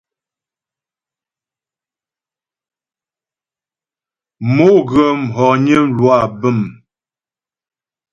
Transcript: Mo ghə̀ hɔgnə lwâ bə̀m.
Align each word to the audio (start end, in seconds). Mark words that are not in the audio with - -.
Mo 4.55 4.69
ghə̀ 4.89 5.09
hɔgnə 5.35 5.77
lwâ 5.97 6.17
bə̀m. 6.39 6.59